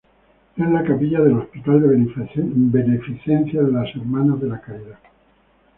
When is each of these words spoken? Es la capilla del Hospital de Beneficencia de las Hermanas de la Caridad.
Es 0.57 0.67
la 0.67 0.83
capilla 0.83 1.21
del 1.21 1.33
Hospital 1.37 1.79
de 1.79 1.89
Beneficencia 2.71 3.61
de 3.61 3.71
las 3.71 3.95
Hermanas 3.95 4.41
de 4.41 4.47
la 4.47 4.59
Caridad. 4.59 4.97